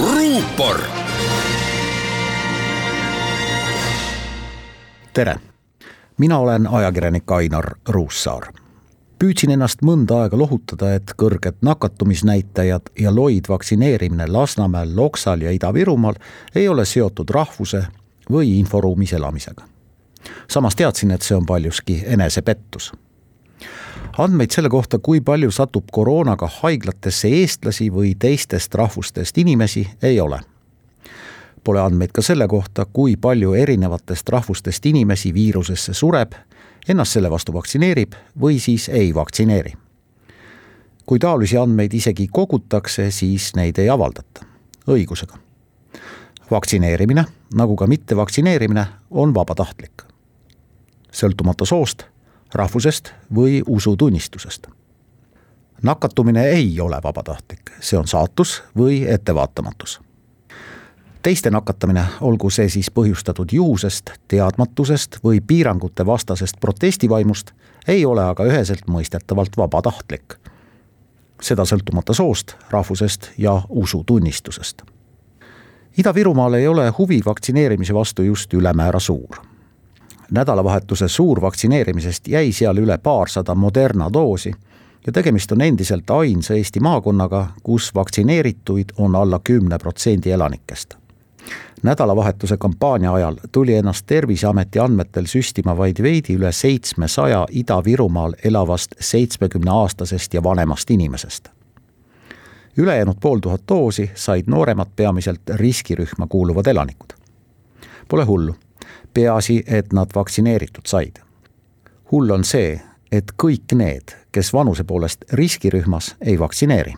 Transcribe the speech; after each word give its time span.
ruupor. 0.00 0.80
tere, 5.12 5.36
mina 6.18 6.38
olen 6.38 6.66
ajakirjanik 6.66 7.30
Ainar 7.30 7.74
Ruussaar. 7.88 8.42
püüdsin 9.18 9.50
ennast 9.50 9.82
mõnda 9.82 10.24
aega 10.24 10.38
lohutada, 10.38 10.94
et 10.94 11.14
kõrged 11.22 11.62
nakatumisnäitajad 11.62 12.90
ja 12.98 13.14
loid 13.14 13.48
vaktsineerimine 13.48 14.26
Lasnamäel, 14.26 14.96
Loksal 14.96 15.40
ja 15.40 15.50
Ida-Virumaal 15.50 16.18
ei 16.54 16.68
ole 16.68 16.84
seotud 16.84 17.30
rahvuse 17.30 17.86
või 18.30 18.58
inforuumis 18.58 19.12
elamisega. 19.12 19.62
samas 20.48 20.76
teadsin, 20.76 21.10
et 21.10 21.22
see 21.22 21.36
on 21.36 21.46
paljuski 21.46 22.02
enesepettus 22.06 22.92
andmeid 24.18 24.50
selle 24.50 24.68
kohta, 24.68 24.98
kui 24.98 25.20
palju 25.20 25.50
satub 25.50 25.90
koroonaga 25.92 26.48
haiglatesse 26.60 27.28
eestlasi 27.28 27.90
või 27.92 28.14
teistest 28.18 28.74
rahvustest 28.74 29.38
inimesi, 29.38 29.88
ei 30.02 30.20
ole. 30.20 30.40
Pole 31.64 31.80
andmeid 31.80 32.12
ka 32.12 32.22
selle 32.22 32.48
kohta, 32.48 32.84
kui 32.84 33.16
palju 33.16 33.54
erinevatest 33.54 34.28
rahvustest 34.28 34.86
inimesi 34.86 35.34
viirusesse 35.34 35.94
sureb, 35.94 36.34
ennast 36.88 37.16
selle 37.16 37.30
vastu 37.30 37.54
vaktsineerib 37.54 38.14
või 38.40 38.60
siis 38.60 38.88
ei 38.88 39.14
vaktsineeri. 39.14 39.72
kui 41.06 41.18
taolisi 41.18 41.56
andmeid 41.56 41.92
isegi 41.94 42.28
kogutakse, 42.32 43.10
siis 43.10 43.50
neid 43.56 43.78
ei 43.78 43.88
avaldata, 43.88 44.44
õigusega. 44.88 45.36
vaktsineerimine, 46.50 47.24
nagu 47.54 47.76
ka 47.76 47.86
mittevaktsineerimine, 47.86 48.86
on 49.10 49.34
vabatahtlik. 49.34 50.02
sõltumata 51.12 51.64
soost 51.64 52.13
rahvusest 52.54 53.12
või 53.34 53.62
usutunnistusest. 53.66 54.66
nakatumine 55.82 56.44
ei 56.48 56.80
ole 56.80 57.00
vabatahtlik, 57.04 57.70
see 57.80 57.98
on 57.98 58.06
saatus 58.06 58.62
või 58.78 59.04
ettevaatamatus. 59.08 60.00
teiste 61.22 61.50
nakatamine, 61.50 62.04
olgu 62.20 62.50
see 62.50 62.68
siis 62.68 62.90
põhjustatud 62.90 63.52
juhusest, 63.52 64.10
teadmatusest 64.28 65.18
või 65.24 65.40
piirangute 65.40 66.06
vastasest 66.06 66.56
protestivaimust, 66.60 67.50
ei 67.88 68.04
ole 68.04 68.24
aga 68.24 68.44
üheselt 68.44 68.86
mõistetavalt 68.86 69.56
vabatahtlik. 69.56 70.34
seda 71.42 71.62
sõltumata 71.62 72.14
soost, 72.14 72.56
rahvusest 72.70 73.30
ja 73.38 73.62
usutunnistusest 73.68 74.82
Ida-Virumaal 75.98 76.54
ei 76.54 76.68
ole 76.68 76.92
huvi 76.98 77.20
vaktsineerimise 77.24 77.94
vastu 77.94 78.22
just 78.22 78.54
ülemäära 78.54 79.00
suur 79.00 79.53
nädalavahetuse 80.34 81.08
suurvaktsineerimisest 81.08 82.28
jäi 82.28 82.52
seal 82.52 82.76
üle 82.76 82.98
paarsada 82.98 83.54
Moderna 83.54 84.12
doosi 84.12 84.52
ja 85.06 85.12
tegemist 85.12 85.52
on 85.52 85.60
endiselt 85.60 86.10
ainsa 86.10 86.54
Eesti 86.54 86.80
maakonnaga, 86.80 87.46
kus 87.62 87.94
vaktsineerituid 87.94 88.96
on 88.98 89.16
alla 89.16 89.40
kümne 89.44 89.78
protsendi 89.78 90.30
elanikest. 90.30 90.94
nädalavahetuse 91.82 92.56
kampaania 92.56 93.12
ajal 93.12 93.36
tuli 93.52 93.74
ennast 93.74 94.06
Terviseameti 94.06 94.78
andmetel 94.78 95.26
süstima 95.26 95.76
vaid 95.76 96.02
veidi 96.02 96.34
üle 96.34 96.52
seitsmesaja 96.52 97.46
Ida-Virumaal 97.50 98.32
elavast 98.44 98.94
seitsmekümneaastasest 99.00 100.34
ja 100.34 100.42
vanemast 100.42 100.90
inimesest. 100.90 101.48
ülejäänud 102.76 103.16
pool 103.20 103.38
tuhat 103.38 103.62
doosi 103.68 104.10
said 104.14 104.44
nooremad 104.46 104.88
peamiselt 104.96 105.40
riskirühma 105.54 106.26
kuuluvad 106.26 106.66
elanikud. 106.66 107.08
Pole 108.08 108.24
hullu 108.24 108.54
peaasi, 109.14 109.62
et 109.66 109.92
nad 109.92 110.10
vaktsineeritud 110.14 110.86
said. 110.86 111.20
hull 112.12 112.30
on 112.30 112.44
see, 112.44 112.80
et 113.12 113.32
kõik 113.42 113.72
need, 113.74 114.12
kes 114.32 114.52
vanuse 114.52 114.84
poolest 114.84 115.24
riskirühmas, 115.32 116.14
ei 116.20 116.38
vaktsineeri. 116.38 116.94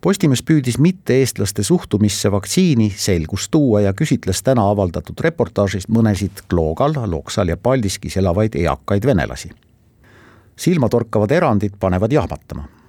Postimees 0.00 0.42
püüdis 0.42 0.78
mitte-eestlaste 0.82 1.62
suhtumisse 1.62 2.30
vaktsiini 2.32 2.88
selgust 2.96 3.50
tuua 3.50 3.80
ja 3.80 3.92
küsitles 3.92 4.42
täna 4.42 4.64
avaldatud 4.70 5.20
reportaažis 5.20 5.88
mõnesid 5.88 6.42
Kloogal, 6.50 6.94
Loksal 7.06 7.48
ja 7.48 7.56
Paldiskis 7.56 8.16
elavaid 8.16 8.54
eakaid 8.54 9.06
venelasi. 9.06 9.50
silmatorkavad 10.56 11.30
erandid 11.30 11.72
panevad 11.80 12.12
jahmatama 12.12 12.81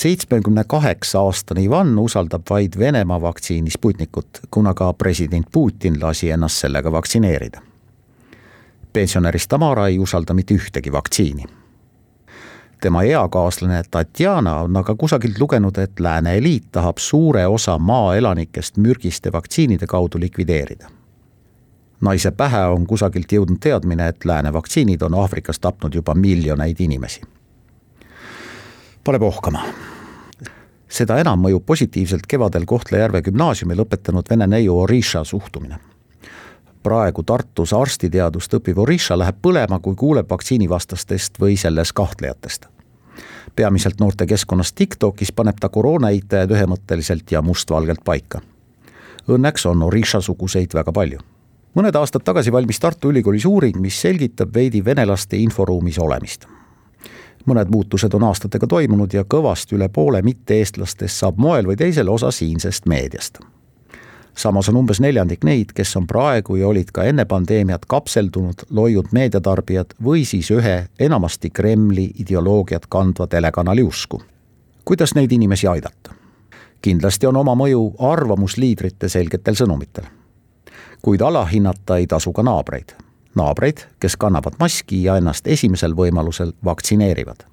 seitsmekümne 0.00 0.64
kaheksa 0.64 1.20
aastane 1.20 1.62
Ivan 1.62 1.98
usaldab 1.98 2.42
vaid 2.50 2.78
Venemaa 2.78 3.20
vaktsiini 3.20 3.70
Sputnikut, 3.70 4.28
kuna 4.50 4.74
ka 4.74 4.92
president 4.92 5.46
Putin 5.52 5.98
lasi 6.02 6.30
ennast 6.30 6.56
sellega 6.56 6.92
vaktsineerida. 6.92 7.60
pensionärist 8.92 9.48
Tamara 9.48 9.86
ei 9.86 9.98
usalda 9.98 10.34
mitte 10.34 10.54
ühtegi 10.54 10.92
vaktsiini. 10.92 11.44
tema 12.80 13.02
eakaaslane 13.02 13.82
Tatjana 13.90 14.56
on 14.56 14.76
aga 14.76 14.94
kusagilt 14.94 15.38
lugenud, 15.38 15.78
et 15.78 16.00
lääne 16.00 16.36
eliit 16.36 16.64
tahab 16.72 16.98
suure 16.98 17.46
osa 17.46 17.78
maaelanikest 17.78 18.76
mürgiste 18.76 19.32
vaktsiinide 19.32 19.86
kaudu 19.86 20.20
likvideerida 20.20 20.88
naise 22.00 22.30
pähe 22.30 22.64
on 22.64 22.86
kusagilt 22.86 23.32
jõudnud 23.32 23.60
teadmine, 23.60 24.08
et 24.08 24.24
lääne 24.24 24.52
vaktsiinid 24.52 25.02
on 25.02 25.14
Aafrikas 25.14 25.58
tapnud 25.58 25.94
juba 25.94 26.14
miljoneid 26.14 26.80
inimesi 26.80 27.20
paneb 29.04 29.22
ohkama. 29.22 29.64
Seda 30.90 31.18
enam 31.22 31.40
mõjub 31.40 31.64
positiivselt 31.66 32.26
kevadel 32.28 32.66
Kohtla-Järve 32.66 33.22
gümnaasiumi 33.22 33.76
lõpetanud 33.78 34.26
vene 34.30 34.46
neiu 34.46 34.78
Orisha 34.78 35.24
suhtumine. 35.24 35.78
praegu 36.82 37.22
Tartus 37.22 37.72
arstiteadust 37.72 38.54
õppiv 38.54 38.78
Orisha 38.78 39.18
läheb 39.18 39.36
põlema, 39.42 39.78
kui 39.78 39.94
kuuleb 39.94 40.30
vaktsiinivastastest 40.30 41.40
või 41.40 41.56
selles 41.56 41.92
kahtlejatest. 41.92 42.66
peamiselt 43.56 44.00
noortekeskkonnas 44.00 44.72
TikTokis 44.72 45.32
paneb 45.32 45.56
ta 45.60 45.68
koroona 45.68 46.08
eitajad 46.08 46.50
ühemõtteliselt 46.50 47.32
ja 47.32 47.42
mustvalgelt 47.42 48.04
paika. 48.04 48.40
Õnneks 49.28 49.66
on 49.66 49.82
Orisha-suguseid 49.82 50.74
väga 50.74 50.92
palju 50.92 51.18
mõned 51.74 51.96
aastad 51.96 52.22
tagasi 52.24 52.52
valmis 52.52 52.80
Tartu 52.80 53.10
Ülikoolis 53.10 53.44
uuring, 53.44 53.76
mis 53.76 54.00
selgitab 54.00 54.54
veidi 54.54 54.84
venelaste 54.84 55.36
inforuumis 55.36 55.98
olemist 55.98 56.46
mõned 57.46 57.70
muutused 57.70 58.14
on 58.14 58.24
aastatega 58.28 58.66
toimunud 58.66 59.12
ja 59.14 59.24
kõvasti 59.24 59.76
üle 59.76 59.88
poole 59.88 60.22
mitte-eestlastest 60.22 61.22
saab 61.22 61.38
moel 61.38 61.66
või 61.66 61.76
teisel 61.76 62.08
osa 62.08 62.30
siinsest 62.30 62.86
meediast. 62.86 63.38
samas 64.34 64.68
on 64.68 64.76
umbes 64.76 65.00
neljandik 65.00 65.44
neid, 65.44 65.72
kes 65.74 65.96
on 65.96 66.06
praegu 66.06 66.56
ja 66.56 66.68
olid 66.68 66.90
ka 66.92 67.04
enne 67.04 67.24
pandeemiat 67.24 67.84
kapseldunud, 67.86 68.62
loiud 68.70 69.06
meediatarbijad 69.12 69.94
või 70.04 70.24
siis 70.24 70.50
ühe 70.50 70.86
enamasti 70.98 71.50
Kremli 71.50 72.10
ideoloogiat 72.18 72.86
kandva 72.86 73.26
telekanali 73.26 73.82
usku. 73.82 74.22
kuidas 74.84 75.14
neid 75.14 75.32
inimesi 75.32 75.66
aidata? 75.66 76.14
kindlasti 76.82 77.26
on 77.26 77.36
oma 77.36 77.54
mõju 77.54 77.94
arvamusliidrite 77.98 79.08
selgetel 79.08 79.54
sõnumitel. 79.54 80.04
kuid 81.02 81.20
alahinnata 81.20 81.96
ei 81.96 82.06
tasu 82.06 82.32
ka 82.32 82.42
naabreid 82.42 83.09
naabreid, 83.34 83.86
kes 84.00 84.16
kannavad 84.16 84.58
maski 84.58 85.04
ja 85.04 85.16
ennast 85.16 85.46
esimesel 85.46 85.94
võimalusel 85.96 86.52
vaktsineerivad. 86.64 87.46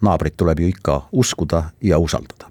naabrit 0.00 0.36
tuleb 0.36 0.60
ju 0.60 0.66
ikka 0.66 1.02
uskuda 1.12 1.62
ja 1.82 1.98
usaldada. 1.98 2.50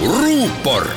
ruupor 0.00 0.88